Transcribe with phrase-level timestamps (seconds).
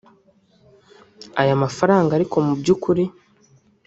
[1.41, 3.03] Aya mafaranga ariko mu by’ukuri